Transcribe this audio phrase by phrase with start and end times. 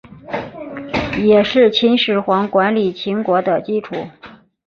[1.23, 3.93] 也是秦始皇管理秦国的基础。